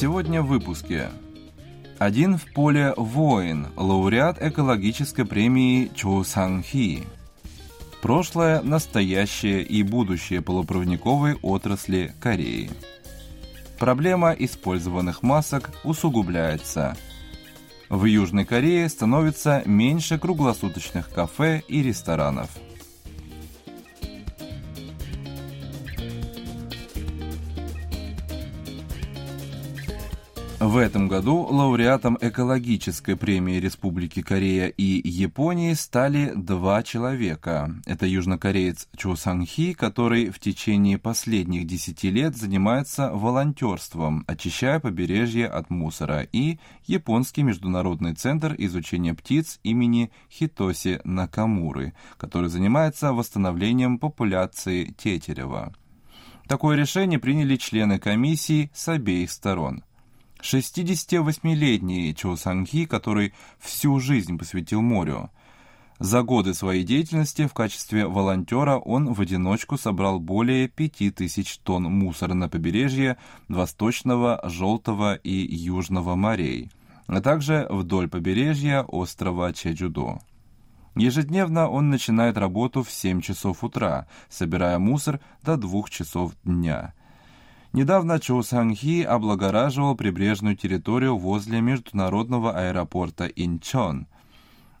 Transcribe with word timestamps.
Сегодня 0.00 0.42
в 0.42 0.46
выпуске. 0.46 1.08
Один 1.98 2.38
в 2.38 2.44
поле 2.52 2.94
воин, 2.96 3.66
лауреат 3.74 4.40
экологической 4.40 5.24
премии 5.24 5.90
Чо 5.92 6.22
Санхи. 6.22 7.02
Прошлое, 8.00 8.62
настоящее 8.62 9.64
и 9.64 9.82
будущее 9.82 10.40
полупроводниковой 10.40 11.34
отрасли 11.42 12.14
Кореи. 12.20 12.70
Проблема 13.80 14.30
использованных 14.38 15.24
масок 15.24 15.72
усугубляется. 15.82 16.96
В 17.88 18.04
Южной 18.04 18.44
Корее 18.44 18.88
становится 18.88 19.64
меньше 19.66 20.16
круглосуточных 20.16 21.10
кафе 21.10 21.64
и 21.66 21.82
ресторанов– 21.82 22.50
В 30.68 30.76
этом 30.76 31.08
году 31.08 31.46
лауреатом 31.50 32.18
экологической 32.20 33.16
премии 33.16 33.58
Республики 33.58 34.20
Корея 34.20 34.66
и 34.66 35.08
Японии 35.08 35.72
стали 35.72 36.34
два 36.36 36.82
человека. 36.82 37.74
Это 37.86 38.04
южнокореец 38.04 38.86
Чо 38.94 39.16
Сан 39.16 39.46
Хи, 39.46 39.72
который 39.72 40.28
в 40.28 40.38
течение 40.38 40.98
последних 40.98 41.66
десяти 41.66 42.10
лет 42.10 42.36
занимается 42.36 43.10
волонтерством, 43.10 44.24
очищая 44.26 44.78
побережье 44.78 45.46
от 45.46 45.70
мусора, 45.70 46.26
и 46.32 46.58
японский 46.84 47.44
международный 47.44 48.12
центр 48.12 48.54
изучения 48.58 49.14
птиц 49.14 49.60
имени 49.62 50.10
Хитоси 50.30 51.00
Накамуры, 51.02 51.94
который 52.18 52.50
занимается 52.50 53.14
восстановлением 53.14 53.98
популяции 53.98 54.94
тетерева. 54.98 55.72
Такое 56.46 56.76
решение 56.76 57.18
приняли 57.18 57.56
члены 57.56 57.98
комиссии 57.98 58.70
с 58.74 58.86
обеих 58.88 59.30
сторон– 59.30 59.82
68-летний 60.42 62.14
Чо 62.14 62.36
Сангхи, 62.36 62.86
который 62.86 63.34
всю 63.58 63.98
жизнь 64.00 64.38
посвятил 64.38 64.82
морю. 64.82 65.30
За 65.98 66.22
годы 66.22 66.54
своей 66.54 66.84
деятельности 66.84 67.46
в 67.46 67.54
качестве 67.54 68.06
волонтера 68.06 68.76
он 68.76 69.12
в 69.12 69.20
одиночку 69.20 69.76
собрал 69.76 70.20
более 70.20 70.68
5000 70.68 71.58
тонн 71.58 71.84
мусора 71.84 72.34
на 72.34 72.48
побережье 72.48 73.16
Восточного, 73.48 74.40
Желтого 74.44 75.16
и 75.16 75.32
Южного 75.32 76.14
морей, 76.14 76.70
а 77.08 77.20
также 77.20 77.66
вдоль 77.68 78.08
побережья 78.08 78.82
острова 78.82 79.52
Чеджудо. 79.52 80.20
Ежедневно 80.94 81.68
он 81.68 81.90
начинает 81.90 82.38
работу 82.38 82.84
в 82.84 82.90
7 82.90 83.20
часов 83.20 83.64
утра, 83.64 84.06
собирая 84.28 84.78
мусор 84.78 85.20
до 85.42 85.56
2 85.56 85.82
часов 85.88 86.32
дня– 86.44 86.94
Недавно 87.72 88.18
Чоу 88.18 88.42
Санхи 88.42 89.02
облагораживал 89.02 89.94
прибрежную 89.94 90.56
территорию 90.56 91.16
возле 91.16 91.60
международного 91.60 92.52
аэропорта 92.52 93.26
Инчон. 93.26 94.06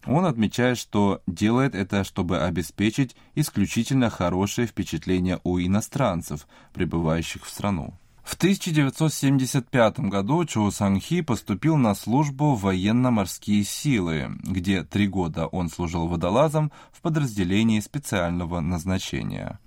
Он 0.06 0.24
отмечает, 0.24 0.78
что 0.78 1.20
делает 1.26 1.74
это, 1.74 2.02
чтобы 2.02 2.40
обеспечить 2.40 3.14
исключительно 3.34 4.08
хорошее 4.08 4.66
впечатление 4.66 5.38
у 5.44 5.58
иностранцев, 5.58 6.46
прибывающих 6.72 7.44
в 7.44 7.50
страну. 7.50 7.94
В 8.24 8.34
1975 8.34 10.00
году 10.00 10.44
Чоу 10.44 10.70
Санхи 10.70 11.22
поступил 11.22 11.76
на 11.76 11.94
службу 11.94 12.54
в 12.54 12.62
военно-морские 12.62 13.64
силы, 13.64 14.30
где 14.42 14.82
три 14.82 15.08
года 15.08 15.46
он 15.46 15.70
служил 15.70 16.08
водолазом 16.08 16.70
в 16.92 17.00
подразделении 17.00 17.80
специального 17.80 18.60
назначения. 18.60 19.58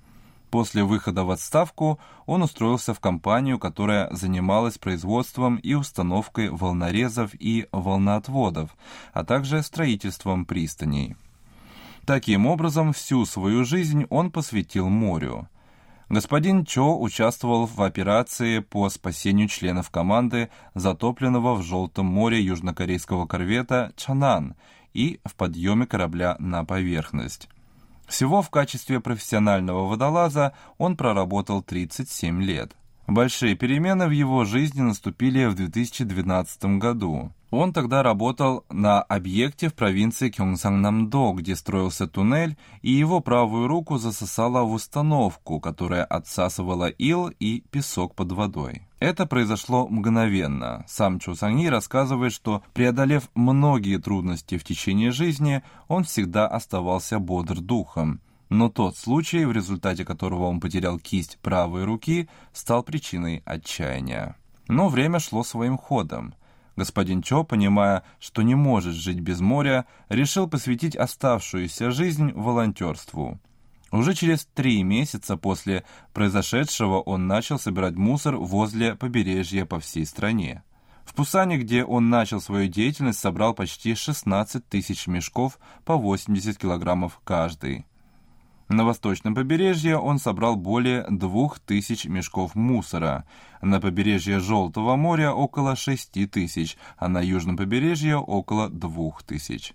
После 0.51 0.83
выхода 0.83 1.23
в 1.23 1.31
отставку 1.31 1.97
он 2.25 2.43
устроился 2.43 2.93
в 2.93 2.99
компанию, 2.99 3.57
которая 3.57 4.13
занималась 4.13 4.77
производством 4.77 5.55
и 5.55 5.73
установкой 5.75 6.49
волнорезов 6.49 7.31
и 7.33 7.67
волноотводов, 7.71 8.75
а 9.13 9.23
также 9.23 9.63
строительством 9.63 10.45
пристаней. 10.45 11.15
Таким 12.05 12.47
образом, 12.47 12.91
всю 12.91 13.25
свою 13.25 13.63
жизнь 13.63 14.05
он 14.09 14.29
посвятил 14.29 14.89
морю. 14.89 15.47
Господин 16.09 16.65
Чо 16.65 16.99
участвовал 16.99 17.65
в 17.65 17.81
операции 17.81 18.59
по 18.59 18.89
спасению 18.89 19.47
членов 19.47 19.89
команды, 19.89 20.49
затопленного 20.75 21.55
в 21.55 21.63
Желтом 21.63 22.07
море 22.07 22.41
южнокорейского 22.41 23.25
корвета 23.25 23.93
«Чанан» 23.95 24.55
и 24.93 25.21
в 25.23 25.33
подъеме 25.35 25.85
корабля 25.85 26.35
на 26.39 26.65
поверхность. 26.65 27.47
Всего 28.11 28.41
в 28.41 28.49
качестве 28.49 28.99
профессионального 28.99 29.87
водолаза 29.87 30.53
он 30.77 30.97
проработал 30.97 31.63
37 31.63 32.43
лет. 32.43 32.73
Большие 33.07 33.55
перемены 33.55 34.07
в 34.07 34.11
его 34.11 34.43
жизни 34.43 34.81
наступили 34.81 35.45
в 35.45 35.55
2012 35.55 36.77
году. 36.77 37.31
Он 37.51 37.73
тогда 37.73 38.01
работал 38.01 38.63
на 38.69 39.01
объекте 39.01 39.67
в 39.67 39.73
провинции 39.73 40.29
Кёнгсангнамдо, 40.29 41.33
где 41.33 41.57
строился 41.57 42.07
туннель, 42.07 42.57
и 42.81 42.91
его 42.91 43.19
правую 43.19 43.67
руку 43.67 43.97
засосало 43.97 44.63
в 44.63 44.71
установку, 44.71 45.59
которая 45.59 46.05
отсасывала 46.05 46.87
ил 46.87 47.27
и 47.27 47.61
песок 47.69 48.15
под 48.15 48.31
водой. 48.31 48.87
Это 48.99 49.25
произошло 49.25 49.85
мгновенно. 49.85 50.85
Сам 50.87 51.19
Чу 51.19 51.35
Санги 51.35 51.65
рассказывает, 51.65 52.31
что, 52.31 52.63
преодолев 52.73 53.29
многие 53.35 53.97
трудности 53.97 54.57
в 54.57 54.63
течение 54.63 55.11
жизни, 55.11 55.61
он 55.89 56.05
всегда 56.05 56.47
оставался 56.47 57.19
бодр 57.19 57.59
духом. 57.59 58.21
Но 58.47 58.69
тот 58.69 58.95
случай, 58.95 59.43
в 59.43 59.51
результате 59.51 60.05
которого 60.05 60.45
он 60.45 60.61
потерял 60.61 60.99
кисть 60.99 61.37
правой 61.41 61.83
руки, 61.83 62.29
стал 62.53 62.83
причиной 62.83 63.41
отчаяния. 63.43 64.37
Но 64.69 64.87
время 64.87 65.19
шло 65.19 65.43
своим 65.43 65.77
ходом. 65.77 66.33
Господин 66.75 67.21
Чо, 67.21 67.43
понимая, 67.43 68.03
что 68.19 68.41
не 68.41 68.55
может 68.55 68.93
жить 68.93 69.19
без 69.19 69.39
моря, 69.39 69.85
решил 70.09 70.47
посвятить 70.47 70.95
оставшуюся 70.95 71.91
жизнь 71.91 72.31
волонтерству. 72.33 73.39
Уже 73.91 74.13
через 74.13 74.45
три 74.45 74.83
месяца 74.83 75.35
после 75.35 75.83
произошедшего 76.13 77.01
он 77.01 77.27
начал 77.27 77.59
собирать 77.59 77.95
мусор 77.95 78.37
возле 78.37 78.95
побережья 78.95 79.65
по 79.65 79.79
всей 79.79 80.05
стране. 80.05 80.63
В 81.03 81.13
Пусане, 81.13 81.57
где 81.57 81.83
он 81.83 82.09
начал 82.09 82.39
свою 82.39 82.69
деятельность, 82.69 83.19
собрал 83.19 83.53
почти 83.53 83.95
16 83.95 84.65
тысяч 84.69 85.07
мешков 85.07 85.59
по 85.83 85.97
80 85.97 86.57
килограммов 86.57 87.19
каждый. 87.25 87.85
На 88.71 88.85
восточном 88.85 89.35
побережье 89.35 89.97
он 89.97 90.17
собрал 90.17 90.55
более 90.55 91.05
двух 91.09 91.59
тысяч 91.59 92.05
мешков 92.05 92.55
мусора, 92.55 93.25
на 93.61 93.81
побережье 93.81 94.39
Желтого 94.39 94.95
моря 94.95 95.33
около 95.33 95.75
шести 95.75 96.25
тысяч, 96.25 96.77
а 96.95 97.09
на 97.09 97.19
южном 97.19 97.57
побережье 97.57 98.15
около 98.15 98.69
двух 98.69 99.23
тысяч. 99.23 99.73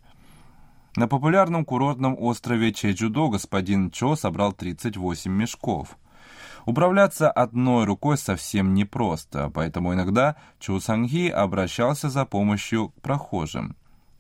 На 0.97 1.09
популярном 1.09 1.67
курортном 1.67 2.17
острове 2.19 2.73
Чеджудо 2.73 3.29
господин 3.29 3.91
Чо 3.91 4.17
собрал 4.17 4.55
38 4.55 5.31
мешков. 5.31 5.99
Управляться 6.65 7.31
одной 7.31 7.85
рукой 7.85 8.17
совсем 8.17 8.73
непросто, 8.73 9.51
поэтому 9.53 9.93
иногда 9.93 10.37
Чу 10.59 10.81
Сангхи 10.81 11.29
обращался 11.29 12.09
за 12.09 12.25
помощью 12.25 12.89
к 12.89 13.03
прохожим. 13.03 13.77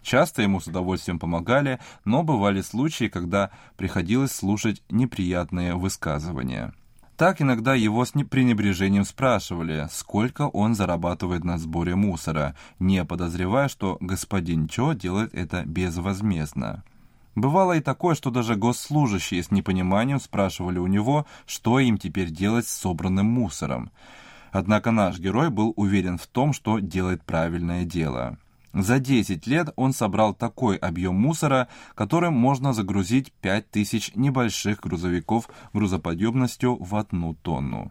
Часто 0.06 0.43
ему 0.43 0.61
с 0.61 0.69
удовольствием 0.69 1.19
помогали, 1.19 1.81
но 2.05 2.23
бывали 2.23 2.61
случаи, 2.61 3.08
когда 3.08 3.50
приходилось 3.76 4.31
слушать 4.31 4.81
неприятные 4.88 5.75
высказывания. 5.75 6.73
Так 7.17 7.43
иногда 7.43 7.75
его 7.75 8.05
с 8.05 8.12
пренебрежением 8.12 9.05
спрашивали, 9.05 9.88
сколько 9.91 10.43
он 10.43 10.76
зарабатывает 10.76 11.43
на 11.43 11.58
сборе 11.58 11.97
мусора, 11.97 12.55
не 12.79 13.05
подозревая, 13.05 13.67
что 13.67 13.97
господин 13.99 14.69
Чо 14.69 14.93
делает 14.93 15.35
это 15.35 15.64
безвозмездно. 15.64 16.85
Бывало 17.35 17.73
и 17.73 17.81
такое, 17.81 18.14
что 18.14 18.31
даже 18.31 18.55
госслужащие 18.55 19.43
с 19.43 19.50
непониманием 19.50 20.20
спрашивали 20.20 20.79
у 20.79 20.87
него, 20.87 21.26
что 21.47 21.81
им 21.81 21.99
теперь 21.99 22.31
делать 22.31 22.69
с 22.69 22.76
собранным 22.76 23.26
мусором. 23.26 23.91
Однако 24.53 24.93
наш 24.93 25.19
герой 25.19 25.50
был 25.50 25.73
уверен 25.75 26.17
в 26.17 26.29
том, 26.29 26.53
что 26.53 26.79
делает 26.79 27.25
правильное 27.25 27.85
дело. 27.85 28.38
За 28.76 28.99
10 28.99 29.46
лет 29.46 29.70
он 29.76 29.94
собрал 29.94 30.34
такой 30.34 30.76
объем 30.76 31.14
мусора, 31.14 31.69
которым 31.94 32.34
можно 32.34 32.75
загрузить 32.75 33.32
5000 33.40 34.14
небольших 34.17 34.81
грузовиков 34.81 35.49
грузоподъемностью 35.73 36.76
в 36.76 36.94
одну 36.94 37.32
тонну. 37.32 37.90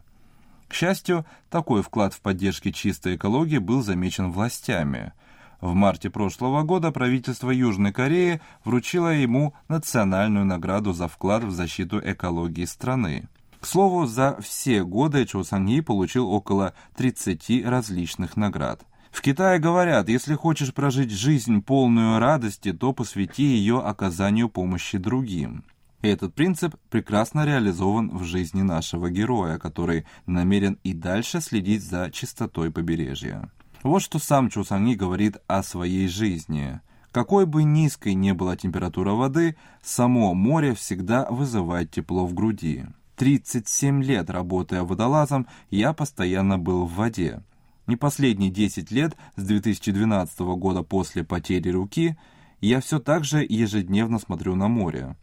К 0.68 0.76
счастью, 0.76 1.26
такой 1.50 1.82
вклад 1.82 2.14
в 2.14 2.22
поддержки 2.22 2.70
чистой 2.72 3.16
экологии 3.16 3.58
был 3.58 3.82
замечен 3.82 4.32
властями. 4.32 5.14
В 5.60 5.74
марте 5.74 6.12
прошлого 6.12 6.62
года 6.62 6.92
правительство 6.92 7.50
Южной 7.50 7.92
Кореи 7.92 8.40
вручило 8.64 9.08
ему 9.08 9.56
национальную 9.68 10.46
награду 10.46 10.94
за 10.94 11.08
вклад 11.08 11.44
в 11.44 11.50
защиту 11.50 12.00
экологии 12.00 12.66
страны. 12.66 13.28
К 13.60 13.66
слову, 13.66 14.06
за 14.06 14.40
все 14.40 14.84
годы 14.84 15.26
Чо 15.26 15.44
Санги 15.44 15.82
получил 15.82 16.30
около 16.30 16.76
30 16.96 17.66
различных 17.66 18.38
наград. 18.38 18.86
В 19.16 19.22
Китае 19.22 19.60
говорят, 19.60 20.10
если 20.10 20.36
хочешь 20.36 20.74
прожить 20.74 21.10
жизнь 21.10 21.62
полную 21.62 22.20
радости, 22.20 22.74
то 22.74 22.92
посвяти 22.92 23.44
ее 23.44 23.80
оказанию 23.80 24.50
помощи 24.50 24.98
другим. 24.98 25.64
Этот 26.02 26.34
принцип 26.34 26.76
прекрасно 26.90 27.46
реализован 27.46 28.10
в 28.10 28.26
жизни 28.26 28.62
нашего 28.62 29.10
героя, 29.10 29.58
который 29.58 30.06
намерен 30.26 30.78
и 30.84 30.94
дальше 30.94 31.40
следить 31.40 31.82
за 31.82 32.12
чистотой 32.12 32.72
побережья. 32.72 33.50
Вот 33.84 34.02
что 34.02 34.20
сам 34.20 34.50
Чусанги 34.50 34.96
говорит 34.96 35.38
о 35.48 35.64
своей 35.64 36.10
жизни. 36.10 36.82
Какой 37.14 37.46
бы 37.46 37.64
низкой 37.64 38.16
ни 38.16 38.34
была 38.34 38.58
температура 38.58 39.12
воды, 39.12 39.56
само 39.82 40.34
море 40.34 40.76
всегда 40.76 41.26
вызывает 41.30 41.90
тепло 41.90 42.26
в 42.26 42.34
груди. 42.34 42.84
37 43.16 44.04
лет 44.04 44.30
работая 44.30 44.84
водолазом, 44.84 45.48
я 45.70 45.94
постоянно 45.94 46.60
был 46.60 46.86
в 46.86 46.96
воде. 46.96 47.42
Не 47.88 47.96
последние 47.96 48.50
10 48.50 48.92
лет, 48.92 49.16
с 49.36 49.44
2012 49.44 50.40
года 50.40 50.84
после 50.84 51.24
потери 51.24 51.70
руки, 51.70 52.18
я 52.62 52.82
все 52.82 53.00
так 53.00 53.24
же 53.24 53.46
ежедневно 53.48 54.20
смотрю 54.20 54.56
на 54.56 54.68
море. 54.68 55.16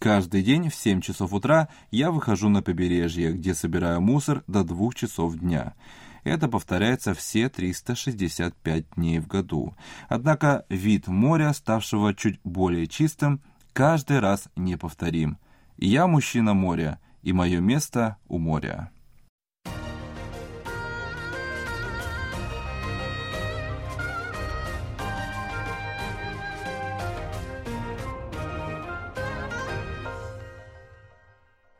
Каждый 0.00 0.42
день 0.42 0.70
в 0.70 0.74
7 0.74 1.02
часов 1.02 1.32
утра 1.34 1.68
я 1.90 2.10
выхожу 2.10 2.48
на 2.48 2.62
побережье, 2.62 3.32
где 3.32 3.54
собираю 3.54 4.00
мусор 4.00 4.42
до 4.46 4.64
2 4.64 4.92
часов 4.94 5.36
дня. 5.36 5.74
Это 6.24 6.48
повторяется 6.48 7.14
все 7.14 7.48
365 7.48 8.84
дней 8.96 9.18
в 9.20 9.26
году. 9.26 9.74
Однако 10.08 10.64
вид 10.68 11.06
моря, 11.06 11.52
ставшего 11.52 12.14
чуть 12.14 12.40
более 12.44 12.86
чистым, 12.86 13.40
каждый 13.72 14.20
раз 14.20 14.48
неповторим. 14.56 15.38
Я 15.76 16.06
мужчина 16.06 16.54
моря, 16.54 16.98
и 17.22 17.32
мое 17.32 17.60
место 17.60 18.16
у 18.28 18.38
моря. 18.38 18.90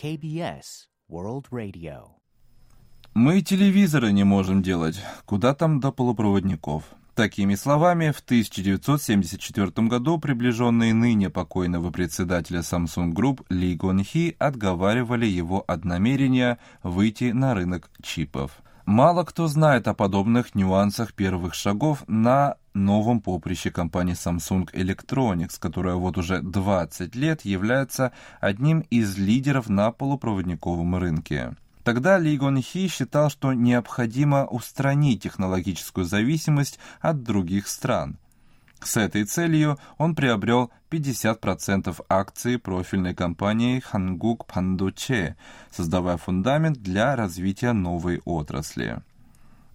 KBS 0.03 0.87
World 1.11 1.45
Radio. 1.51 2.13
Мы 3.13 3.43
телевизоры 3.43 4.13
не 4.13 4.25
можем 4.25 4.63
делать, 4.63 4.99
куда 5.27 5.55
там 5.55 5.79
до 5.79 5.93
полупроводников. 5.93 6.85
Такими 7.15 7.55
словами, 7.55 8.11
в 8.11 8.21
1974 8.21 9.89
году 9.89 10.19
приближенные 10.19 10.95
ныне 10.95 11.29
покойного 11.29 11.91
председателя 11.91 12.61
Samsung 12.61 13.13
Group 13.13 13.45
Ли 13.51 13.75
Гон 13.75 14.03
Хи 14.03 14.37
отговаривали 14.39 15.27
его 15.27 15.63
от 15.67 15.85
намерения 15.85 16.59
выйти 16.83 17.33
на 17.33 17.53
рынок 17.53 17.91
чипов. 18.03 18.63
Мало 18.87 19.25
кто 19.25 19.49
знает 19.49 19.87
о 19.87 19.93
подобных 19.93 20.55
нюансах 20.55 21.13
первых 21.13 21.53
шагов 21.53 22.05
на 22.07 22.57
новом 22.75 23.21
поприще 23.21 23.71
компании 23.71 24.15
Samsung 24.15 24.71
Electronics, 24.73 25.59
которая 25.59 25.95
вот 25.95 26.19
уже 26.19 26.41
20 26.41 27.15
лет 27.15 27.43
является 27.45 28.13
одним 28.41 28.81
из 28.91 29.17
лидеров 29.19 29.69
на 29.69 29.93
полупроводниковом 29.93 30.97
рынке. 30.97 31.55
Тогда 31.85 32.19
Ли 32.19 32.37
Гон 32.37 32.61
Хи 32.61 32.89
считал, 32.89 33.31
что 33.31 33.53
необходимо 33.53 34.47
устранить 34.47 35.23
технологическую 35.23 36.05
зависимость 36.05 36.79
от 37.01 37.23
других 37.23 37.69
стран– 37.69 38.19
с 38.83 38.97
этой 38.97 39.25
целью 39.25 39.79
он 39.99 40.15
приобрел 40.15 40.71
50% 40.91 42.05
акций 42.09 42.59
профильной 42.59 43.15
компании 43.15 43.83
Hanguk 43.93 44.47
Panduche, 44.47 45.35
создавая 45.71 46.17
фундамент 46.17 46.79
для 46.79 47.15
развития 47.15 47.73
новой 47.73 48.21
отрасли. 48.25 49.03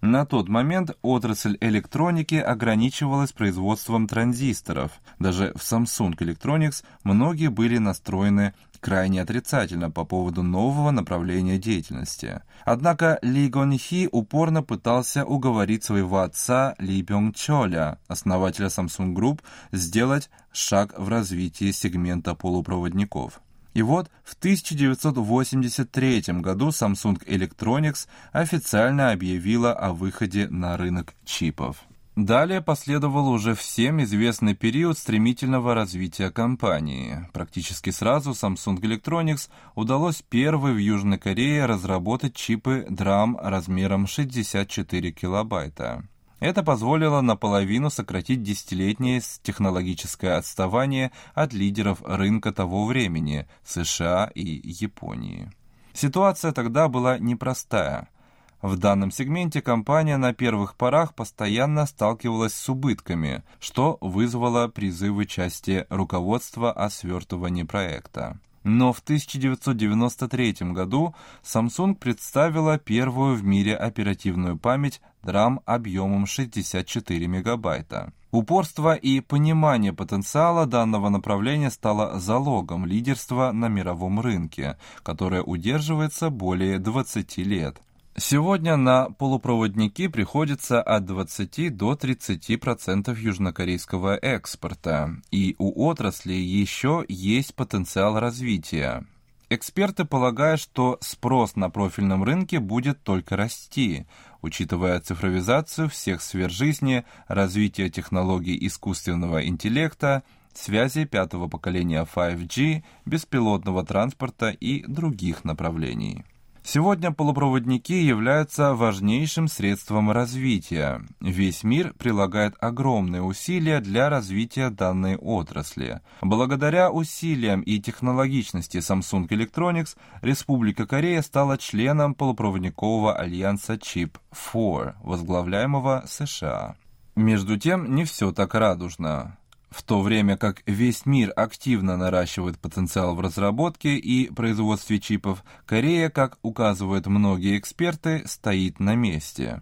На 0.02 0.26
тот 0.26 0.48
момент 0.48 0.90
отрасль 1.02 1.56
электроники 1.60 2.34
ограничивалась 2.34 3.32
производством 3.32 4.06
транзисторов. 4.06 4.92
Даже 5.18 5.52
в 5.54 5.60
Samsung 5.60 6.16
Electronics 6.16 6.84
многие 7.02 7.48
были 7.48 7.78
настроены 7.78 8.52
крайне 8.80 9.22
отрицательно 9.22 9.90
по 9.90 10.04
поводу 10.04 10.42
нового 10.42 10.90
направления 10.90 11.58
деятельности. 11.58 12.42
Однако 12.64 13.18
Ли 13.22 13.48
Гонхи 13.48 14.08
упорно 14.12 14.62
пытался 14.62 15.24
уговорить 15.24 15.82
своего 15.82 16.20
отца 16.20 16.74
Ли 16.78 17.02
Бёнг 17.02 17.34
Чоля, 17.34 17.98
основателя 18.06 18.66
Samsung 18.66 19.14
Group, 19.14 19.40
сделать 19.72 20.30
шаг 20.52 20.94
в 20.98 21.08
развитии 21.08 21.72
сегмента 21.72 22.34
полупроводников. 22.34 23.40
И 23.76 23.82
вот 23.82 24.10
в 24.24 24.32
1983 24.32 26.22
году 26.40 26.68
Samsung 26.68 27.22
Electronics 27.26 28.08
официально 28.32 29.12
объявила 29.12 29.74
о 29.74 29.92
выходе 29.92 30.48
на 30.48 30.78
рынок 30.78 31.12
чипов. 31.26 31.76
Далее 32.16 32.62
последовал 32.62 33.28
уже 33.28 33.54
всем 33.54 34.02
известный 34.02 34.54
период 34.54 34.96
стремительного 34.96 35.74
развития 35.74 36.30
компании. 36.30 37.28
Практически 37.34 37.90
сразу 37.90 38.30
Samsung 38.30 38.80
Electronics 38.80 39.50
удалось 39.74 40.22
первой 40.22 40.72
в 40.72 40.78
Южной 40.78 41.18
Корее 41.18 41.66
разработать 41.66 42.34
чипы 42.34 42.86
DRAM 42.88 43.36
размером 43.38 44.06
64 44.06 45.12
килобайта. 45.12 46.08
Это 46.38 46.62
позволило 46.62 47.20
наполовину 47.22 47.88
сократить 47.90 48.42
десятилетнее 48.42 49.22
технологическое 49.42 50.36
отставание 50.36 51.12
от 51.34 51.52
лидеров 51.52 52.02
рынка 52.04 52.52
того 52.52 52.86
времени– 52.86 53.46
США 53.64 54.30
и 54.34 54.42
Японии. 54.42 55.50
Ситуация 55.94 56.52
тогда 56.52 56.88
была 56.88 57.18
непростая– 57.18 58.08
в 58.62 58.78
данном 58.78 59.10
сегменте 59.10 59.60
компания 59.60 60.16
на 60.16 60.32
первых 60.32 60.76
порах 60.76 61.14
постоянно 61.14 61.86
сталкивалась 61.86 62.54
с 62.54 62.68
убытками, 62.68 63.44
что 63.60 63.98
вызвало 64.00 64.68
призывы 64.68 65.26
части 65.26 65.86
руководства 65.90 66.72
о 66.72 66.88
свертывании 66.88 67.64
проекта. 67.64 68.40
Но 68.64 68.92
в 68.92 68.98
1993 68.98 70.72
году 70.72 71.14
Samsung 71.44 71.94
представила 71.94 72.78
первую 72.78 73.36
в 73.36 73.44
мире 73.44 73.76
оперативную 73.76 74.58
память 74.58 75.00
DRAM 75.26 75.58
объемом 75.64 76.26
64 76.26 77.26
мегабайта. 77.26 78.12
Упорство 78.30 78.94
и 78.94 79.20
понимание 79.20 79.92
потенциала 79.92 80.66
данного 80.66 81.08
направления 81.08 81.70
стало 81.70 82.18
залогом 82.18 82.86
лидерства 82.86 83.50
на 83.52 83.68
мировом 83.68 84.20
рынке, 84.20 84.78
которое 85.02 85.42
удерживается 85.42 86.30
более 86.30 86.78
20 86.78 87.38
лет. 87.38 87.80
Сегодня 88.18 88.76
на 88.76 89.10
полупроводники 89.10 90.08
приходится 90.08 90.80
от 90.80 91.04
20 91.04 91.76
до 91.76 91.92
30% 91.92 93.14
южнокорейского 93.14 94.16
экспорта, 94.16 95.16
и 95.30 95.54
у 95.58 95.86
отрасли 95.86 96.32
еще 96.32 97.04
есть 97.08 97.54
потенциал 97.54 98.18
развития. 98.18 99.04
Эксперты 99.48 100.04
полагают, 100.04 100.60
что 100.60 100.98
спрос 101.00 101.56
на 101.56 101.70
профильном 101.70 102.24
рынке 102.24 102.58
будет 102.58 103.02
только 103.04 103.36
расти, 103.36 104.06
учитывая 104.46 105.00
цифровизацию 105.00 105.88
всех 105.88 106.22
сфер 106.22 106.50
жизни, 106.50 107.04
развитие 107.26 107.90
технологий 107.90 108.56
искусственного 108.66 109.44
интеллекта, 109.44 110.22
связи 110.54 111.04
пятого 111.04 111.48
поколения 111.48 112.06
5G, 112.06 112.84
беспилотного 113.04 113.84
транспорта 113.84 114.50
и 114.50 114.86
других 114.86 115.44
направлений. 115.44 116.24
Сегодня 116.68 117.12
полупроводники 117.12 117.94
являются 117.94 118.74
важнейшим 118.74 119.46
средством 119.46 120.10
развития. 120.10 121.00
Весь 121.20 121.62
мир 121.62 121.94
прилагает 121.96 122.56
огромные 122.58 123.22
усилия 123.22 123.80
для 123.80 124.10
развития 124.10 124.70
данной 124.70 125.14
отрасли. 125.16 126.00
Благодаря 126.22 126.90
усилиям 126.90 127.60
и 127.60 127.78
технологичности 127.78 128.78
Samsung 128.78 129.28
Electronics, 129.28 129.96
Республика 130.22 130.88
Корея 130.88 131.22
стала 131.22 131.56
членом 131.56 132.16
полупроводникового 132.16 133.14
альянса 133.14 133.74
Chip-4, 133.74 134.94
возглавляемого 135.04 136.02
США. 136.08 136.74
Между 137.14 137.56
тем, 137.60 137.94
не 137.94 138.04
все 138.04 138.32
так 138.32 138.56
радужно. 138.56 139.38
В 139.76 139.82
то 139.82 140.00
время 140.00 140.38
как 140.38 140.62
весь 140.64 141.04
мир 141.04 141.34
активно 141.36 141.98
наращивает 141.98 142.58
потенциал 142.58 143.14
в 143.14 143.20
разработке 143.20 143.98
и 143.98 144.32
производстве 144.32 144.98
чипов, 144.98 145.44
Корея, 145.66 146.08
как 146.08 146.38
указывают 146.40 147.06
многие 147.06 147.58
эксперты, 147.58 148.22
стоит 148.24 148.80
на 148.80 148.94
месте. 148.94 149.60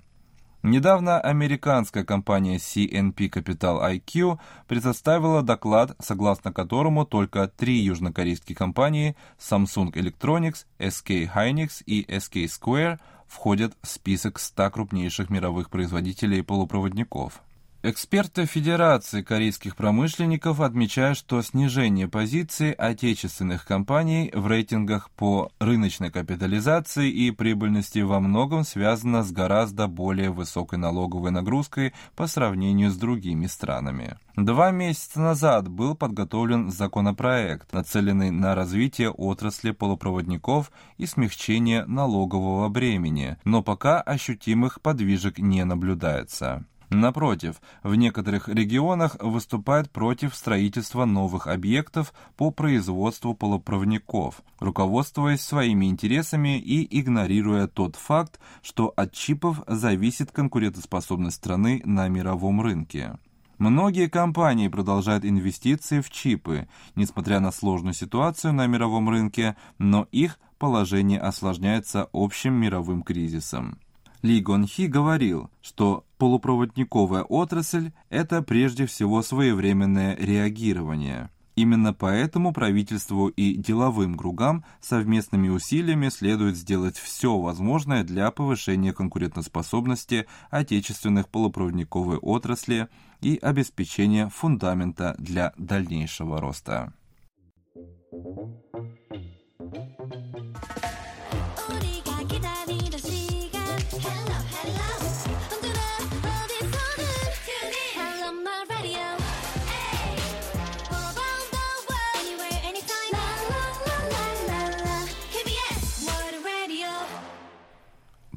Недавно 0.63 1.21
американская 1.21 2.05
компания 2.05 2.59
CNP 2.59 3.29
Capital 3.29 3.83
IQ 3.99 4.39
предоставила 4.69 5.43
доклад, 5.43 5.97
согласно 6.01 6.53
которому 6.53 7.05
только 7.05 7.49
три 7.49 7.79
южнокорейские 7.79 8.55
компании 8.55 9.17
Samsung 9.41 9.91
Electronics, 9.95 10.67
SK 10.79 11.29
Hynix 11.35 11.83
и 11.87 12.05
SK 12.05 12.45
Square 12.45 13.01
входят 13.27 13.77
в 13.83 13.89
список 13.89 14.39
100 14.39 14.71
крупнейших 14.71 15.29
мировых 15.29 15.71
производителей 15.71 16.45
полупроводников. 16.45 17.43
Эксперты 17.87 18.47
Федерации 18.47 19.21
корейских 19.21 19.77
промышленников 19.77 20.61
отмечают, 20.61 21.19
что 21.19 21.43
снижение 21.43 22.09
позиций 22.09 22.73
отечественных 22.73 23.67
компаний 23.67 24.31
в 24.33 24.47
рейтингах 24.47 25.11
по 25.11 25.53
рыночной 25.59 26.11
капитализации 26.11 27.11
и 27.11 27.31
прибыльности 27.31 27.99
во 27.99 28.21
многом 28.21 28.65
связано 28.65 29.23
с 29.23 29.31
гораздо 29.31 29.87
более 29.87 30.31
высокой 30.31 30.79
налоговой 30.79 31.31
нагрузкой 31.31 31.93
по 32.17 32.27
сравнению 32.27 32.91
с 32.91 32.97
другими 32.97 33.45
странами. 33.45 34.17
Два 34.35 34.71
месяца 34.71 35.21
назад 35.21 35.69
был 35.69 35.95
подготовлен 35.95 36.71
законопроект, 36.71 37.71
нацеленный 37.75 38.31
на 38.31 38.55
развитие 38.55 39.11
отрасли 39.11 39.73
полупроводников 39.73 40.73
и 40.97 41.05
смягчение 41.05 41.85
налогового 41.85 42.67
бремени, 42.71 43.37
но 43.45 43.63
пока 43.63 44.01
ощутимых 44.01 44.81
подвижек 44.81 45.39
не 45.39 45.63
наблюдается. 45.67 46.65
Напротив, 46.95 47.61
в 47.83 47.97
некоторых 47.97 48.49
регионах 48.49 49.17
выступает 49.21 49.91
против 49.91 50.35
строительства 50.35 51.05
новых 51.05 51.49
объектов 51.49 52.15
по 52.37 52.53
производству 52.53 53.35
полупроводников, 53.35 54.43
руководствуясь 54.61 55.41
своими 55.41 55.87
интересами 55.87 56.57
и 56.57 57.01
игнорируя 57.01 57.67
тот 57.67 57.97
факт, 57.97 58.39
что 58.63 58.93
от 58.97 59.13
чипов 59.13 59.63
зависит 59.67 60.31
конкурентоспособность 60.31 61.37
страны 61.37 61.83
на 61.85 62.07
мировом 62.07 62.61
рынке. 62.61 63.19
Многие 63.59 64.09
компании 64.09 64.69
продолжают 64.69 65.25
инвестиции 65.25 66.01
в 66.01 66.11
чипы, 66.11 66.69
несмотря 66.95 67.41
на 67.41 67.51
сложную 67.51 67.95
ситуацию 67.95 68.53
на 68.53 68.69
мировом 68.69 69.09
рынке, 69.11 69.57
но 69.79 70.07
их 70.13 70.39
положение 70.59 71.21
осложняется 71.21 72.09
общим 72.13 72.55
мировым 72.55 73.03
кризисом. 73.03 73.79
Ли 74.25 74.41
Гонхи 74.41 74.87
говорил, 74.87 75.51
что 75.61 76.07
полупроводниковая 76.17 77.25
отрасль– 77.25 77.93
это 78.09 78.41
прежде 78.41 78.87
всего 78.87 79.21
своевременное 79.21 80.17
реагирование. 80.17 81.29
Именно 81.57 81.93
поэтому 81.93 82.55
правительству 82.55 83.29
и 83.29 83.55
деловым 83.55 84.17
кругам 84.17 84.65
совместными 84.81 85.51
усилиями 85.51 86.09
следует 86.09 86.57
сделать 86.57 86.97
все 86.97 87.39
возможное 87.39 88.03
для 88.03 88.31
повышения 88.31 88.95
конкурентоспособности 88.95 90.27
отечественных 90.49 91.29
полупроводниковой 91.29 92.17
отрасли 92.17 92.89
и 93.21 93.37
обеспечения 93.37 94.31
фундамента 94.31 95.15
для 95.19 95.53
дальнейшего 95.59 96.41
роста. 96.41 96.95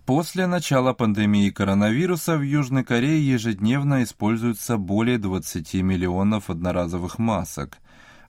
После 0.08 0.48
начала 0.48 0.94
пандемии 0.94 1.50
коронавируса 1.50 2.38
в 2.38 2.42
Южной 2.42 2.86
Корее 2.86 3.30
ежедневно 3.30 4.04
используется 4.04 4.78
более 4.78 5.18
20 5.18 5.74
миллионов 5.84 6.50
одноразовых 6.50 7.20
масок. 7.20 7.80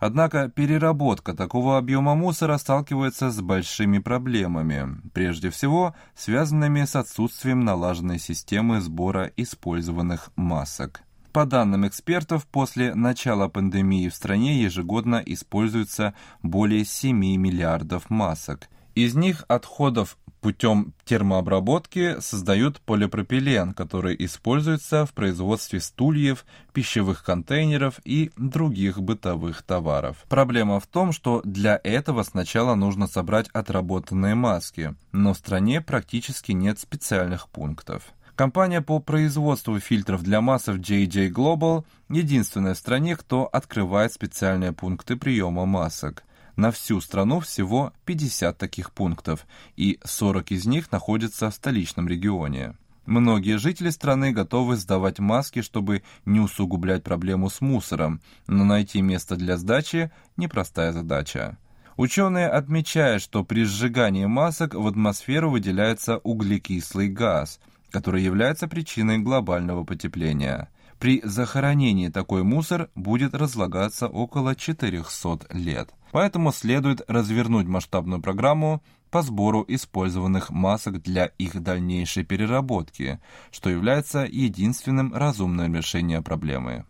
Однако 0.00 0.48
переработка 0.48 1.34
такого 1.34 1.78
объема 1.78 2.16
мусора 2.16 2.58
сталкивается 2.58 3.30
с 3.30 3.40
большими 3.40 4.00
проблемами, 4.00 5.00
прежде 5.14 5.50
всего 5.50 5.94
связанными 6.16 6.84
с 6.84 6.96
отсутствием 6.96 7.64
налаженной 7.64 8.18
системы 8.18 8.80
сбора 8.80 9.30
использованных 9.36 10.30
масок. 10.34 11.02
По 11.32 11.46
данным 11.46 11.86
экспертов, 11.86 12.48
после 12.48 12.92
начала 12.96 13.46
пандемии 13.46 14.08
в 14.08 14.16
стране 14.16 14.60
ежегодно 14.60 15.22
используется 15.24 16.14
более 16.42 16.84
7 16.84 17.16
миллиардов 17.16 18.10
масок. 18.10 18.68
Из 18.96 19.14
них 19.14 19.44
отходов 19.46 20.18
путем 20.40 20.94
термообработки 21.04 22.20
создают 22.20 22.80
полипропилен, 22.80 23.72
который 23.72 24.16
используется 24.18 25.06
в 25.06 25.12
производстве 25.12 25.80
стульев, 25.80 26.44
пищевых 26.72 27.24
контейнеров 27.24 28.00
и 28.04 28.30
других 28.36 29.00
бытовых 29.00 29.62
товаров. 29.62 30.24
Проблема 30.28 30.80
в 30.80 30.86
том, 30.86 31.12
что 31.12 31.40
для 31.44 31.80
этого 31.82 32.22
сначала 32.22 32.74
нужно 32.74 33.06
собрать 33.06 33.48
отработанные 33.48 34.34
маски, 34.34 34.94
но 35.12 35.34
в 35.34 35.38
стране 35.38 35.80
практически 35.80 36.52
нет 36.52 36.78
специальных 36.78 37.48
пунктов. 37.48 38.12
Компания 38.38 38.80
по 38.80 39.00
производству 39.00 39.80
фильтров 39.80 40.22
для 40.22 40.40
масок 40.40 40.76
JJ 40.76 41.30
Global 41.30 41.84
единственная 42.08 42.74
в 42.74 42.78
стране, 42.78 43.16
кто 43.16 43.46
открывает 43.46 44.12
специальные 44.12 44.72
пункты 44.72 45.16
приема 45.16 45.66
масок. 45.66 46.22
На 46.58 46.72
всю 46.72 47.00
страну 47.00 47.38
всего 47.38 47.92
50 48.04 48.58
таких 48.58 48.90
пунктов, 48.90 49.46
и 49.76 50.00
40 50.02 50.50
из 50.50 50.66
них 50.66 50.90
находятся 50.90 51.50
в 51.50 51.54
столичном 51.54 52.08
регионе. 52.08 52.74
Многие 53.06 53.58
жители 53.58 53.90
страны 53.90 54.32
готовы 54.32 54.74
сдавать 54.74 55.20
маски, 55.20 55.62
чтобы 55.62 56.02
не 56.24 56.40
усугублять 56.40 57.04
проблему 57.04 57.48
с 57.48 57.60
мусором, 57.60 58.20
но 58.48 58.64
найти 58.64 59.02
место 59.02 59.36
для 59.36 59.56
сдачи– 59.56 60.10
непростая 60.36 60.90
задача. 60.90 61.58
Ученые 61.96 62.48
отмечают, 62.48 63.22
что 63.22 63.44
при 63.44 63.62
сжигании 63.62 64.26
масок 64.26 64.74
в 64.74 64.84
атмосферу 64.84 65.50
выделяется 65.50 66.18
углекислый 66.18 67.06
газ, 67.06 67.60
который 67.92 68.24
является 68.24 68.66
причиной 68.66 69.18
глобального 69.18 69.84
потепления. 69.84 70.68
При 70.98 71.20
захоронении 71.22 72.08
такой 72.08 72.42
мусор 72.42 72.90
будет 72.96 73.32
разлагаться 73.32 74.08
около 74.08 74.56
400 74.56 75.46
лет. 75.50 75.94
Поэтому 76.12 76.52
следует 76.52 77.02
развернуть 77.08 77.66
масштабную 77.66 78.20
программу 78.20 78.82
по 79.10 79.22
сбору 79.22 79.64
использованных 79.66 80.50
масок 80.50 81.02
для 81.02 81.26
их 81.26 81.60
дальнейшей 81.62 82.24
переработки, 82.24 83.20
что 83.50 83.70
является 83.70 84.24
единственным 84.24 85.14
разумным 85.14 85.74
решением 85.74 86.22
проблемы. 86.22 86.84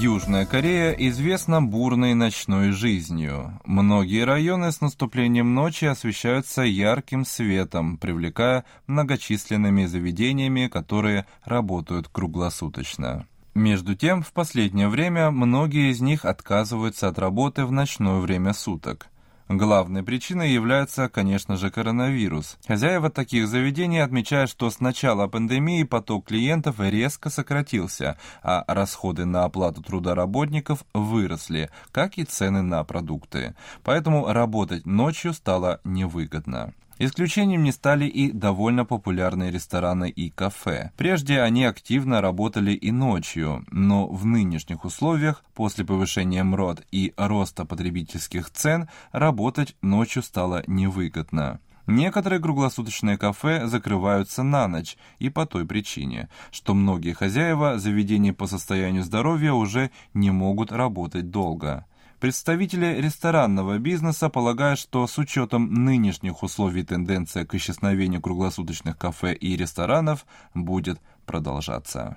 Южная 0.00 0.44
Корея 0.44 0.90
известна 0.90 1.62
бурной 1.62 2.14
ночной 2.14 2.72
жизнью. 2.72 3.60
Многие 3.64 4.24
районы 4.24 4.72
с 4.72 4.80
наступлением 4.80 5.54
ночи 5.54 5.84
освещаются 5.84 6.62
ярким 6.62 7.24
светом, 7.24 7.96
привлекая 7.96 8.64
многочисленными 8.88 9.86
заведениями, 9.86 10.66
которые 10.66 11.26
работают 11.44 12.08
круглосуточно. 12.08 13.26
Между 13.54 13.94
тем, 13.94 14.22
в 14.24 14.32
последнее 14.32 14.88
время 14.88 15.30
многие 15.30 15.92
из 15.92 16.00
них 16.00 16.24
отказываются 16.24 17.06
от 17.06 17.20
работы 17.20 17.64
в 17.64 17.70
ночное 17.70 18.18
время 18.18 18.52
суток. 18.52 19.06
Главной 19.48 20.02
причиной 20.02 20.52
является, 20.52 21.08
конечно 21.10 21.58
же, 21.58 21.70
коронавирус. 21.70 22.56
Хозяева 22.66 23.10
таких 23.10 23.46
заведений 23.46 23.98
отмечают, 23.98 24.50
что 24.50 24.70
с 24.70 24.80
начала 24.80 25.26
пандемии 25.26 25.82
поток 25.82 26.26
клиентов 26.26 26.76
резко 26.80 27.28
сократился, 27.28 28.16
а 28.42 28.64
расходы 28.66 29.26
на 29.26 29.44
оплату 29.44 29.82
труда 29.82 30.14
работников 30.14 30.84
выросли, 30.94 31.70
как 31.92 32.16
и 32.16 32.24
цены 32.24 32.62
на 32.62 32.82
продукты. 32.84 33.54
Поэтому 33.82 34.32
работать 34.32 34.86
ночью 34.86 35.34
стало 35.34 35.80
невыгодно. 35.84 36.72
Исключением 36.98 37.64
не 37.64 37.72
стали 37.72 38.06
и 38.06 38.30
довольно 38.30 38.84
популярные 38.84 39.50
рестораны 39.50 40.08
и 40.08 40.30
кафе. 40.30 40.92
Прежде 40.96 41.40
они 41.40 41.64
активно 41.64 42.20
работали 42.20 42.72
и 42.72 42.92
ночью, 42.92 43.64
но 43.70 44.06
в 44.06 44.24
нынешних 44.24 44.84
условиях, 44.84 45.44
после 45.54 45.84
повышения 45.84 46.44
МРОД 46.44 46.86
и 46.92 47.12
роста 47.16 47.64
потребительских 47.64 48.50
цен, 48.50 48.88
работать 49.12 49.76
ночью 49.82 50.22
стало 50.22 50.62
невыгодно. 50.68 51.60
Некоторые 51.86 52.40
круглосуточные 52.40 53.18
кафе 53.18 53.66
закрываются 53.66 54.42
на 54.42 54.68
ночь 54.68 54.96
и 55.18 55.28
по 55.28 55.44
той 55.44 55.66
причине, 55.66 56.30
что 56.50 56.74
многие 56.74 57.12
хозяева 57.12 57.78
заведений 57.78 58.32
по 58.32 58.46
состоянию 58.46 59.02
здоровья 59.02 59.52
уже 59.52 59.90
не 60.14 60.30
могут 60.30 60.72
работать 60.72 61.30
долго. 61.30 61.84
Представители 62.24 63.02
ресторанного 63.02 63.76
бизнеса 63.76 64.30
полагают, 64.30 64.78
что 64.78 65.06
с 65.06 65.18
учетом 65.18 65.84
нынешних 65.84 66.42
условий 66.42 66.82
тенденция 66.82 67.44
к 67.44 67.54
исчезновению 67.54 68.22
круглосуточных 68.22 68.96
кафе 68.96 69.34
и 69.34 69.54
ресторанов 69.58 70.24
будет 70.54 70.98
продолжаться. 71.26 72.16